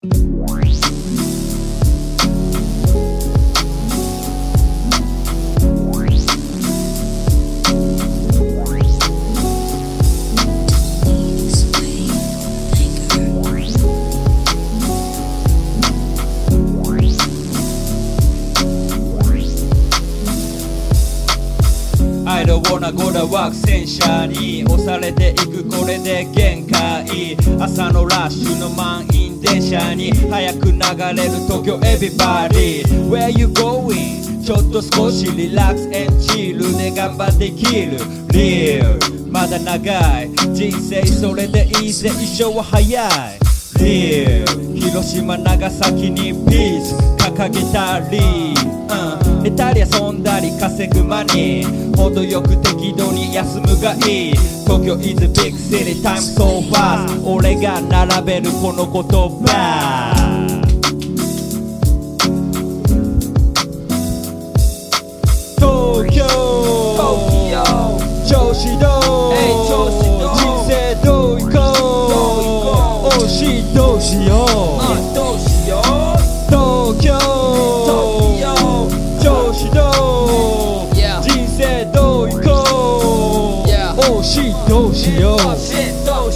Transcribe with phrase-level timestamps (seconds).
[0.00, 0.04] I
[22.44, 27.36] don't wanna go to work 戦車に押されていくこれで限界。
[27.60, 29.27] 朝のラッシュの満員。
[29.50, 34.44] 電車に早く流れる東京 Everybody Where you going?
[34.44, 37.98] ちょっと少しリラックスエンチルで頑張って生きる。
[38.28, 40.30] Real まだ長い。
[40.54, 42.10] 人生それでいいぜ。
[42.10, 43.38] 一生は早い。
[43.78, 54.32] Real 広島長崎にピース掲げたり、うん、寝たり遊んだり稼ぐマニー程よく適度に休むがいい。
[54.64, 60.14] 東京 is a big city time so fast 俺が並べるこの言葉。
[65.56, 66.26] 東京
[68.28, 68.86] 調子ど
[69.30, 69.32] う？
[70.34, 70.70] 人生
[71.04, 71.48] どういこ
[73.04, 73.08] う？
[73.24, 74.77] 惜しいどうしよう？
[84.68, 86.28] Tokyo, shit though.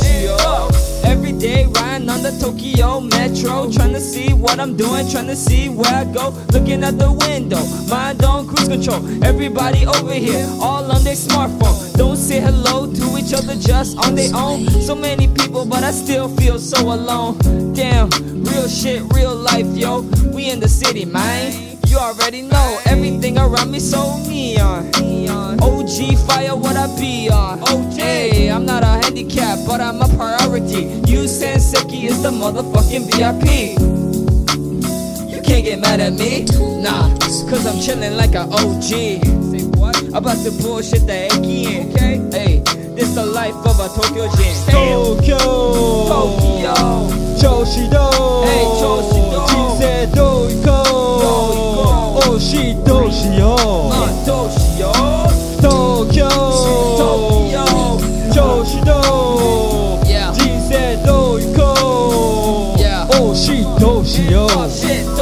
[1.05, 5.36] Every day riding on the Tokyo Metro, trying to see what I'm doing, trying to
[5.36, 6.30] see where I go.
[6.52, 9.00] Looking at the window, mind on cruise control.
[9.22, 11.92] Everybody over here, all on their smartphone.
[11.98, 14.67] Don't say hello to each other, just on their own.
[14.80, 17.36] So many people, but I still feel so alone.
[17.74, 18.08] Damn,
[18.44, 20.00] real shit, real life, yo.
[20.33, 21.72] We in the city, man.
[21.92, 24.92] You already know everything around me so neon.
[25.61, 27.59] OG fire, what I be on.
[27.92, 30.83] Hey, I'm not a handicap, but I'm a priority.
[31.11, 33.80] You Senseki is the motherfucking VIP.
[35.31, 36.45] You can't get mad at me,
[36.81, 37.09] nah,
[37.50, 38.83] cause I'm chillin' like a OG.
[39.52, 39.97] Say what?
[40.14, 42.17] About to bullshit the Eki okay?
[42.32, 42.60] Hey,
[42.95, 44.55] this the life of a Tokyo Jin.
[44.67, 47.08] 東京 Tokyo.
[47.38, 48.01] 調子ど
[64.02, 65.21] Yoshi, yo.